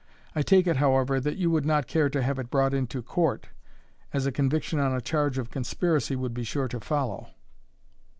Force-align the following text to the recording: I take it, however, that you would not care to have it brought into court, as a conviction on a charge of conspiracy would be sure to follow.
I 0.35 0.41
take 0.41 0.65
it, 0.65 0.77
however, 0.77 1.19
that 1.19 1.37
you 1.37 1.51
would 1.51 1.63
not 1.63 1.85
care 1.85 2.09
to 2.09 2.23
have 2.23 2.39
it 2.39 2.49
brought 2.49 2.73
into 2.73 3.03
court, 3.03 3.49
as 4.11 4.25
a 4.25 4.31
conviction 4.31 4.79
on 4.79 4.95
a 4.95 4.99
charge 4.99 5.37
of 5.37 5.51
conspiracy 5.51 6.15
would 6.15 6.33
be 6.33 6.43
sure 6.43 6.67
to 6.69 6.79
follow. 6.79 7.27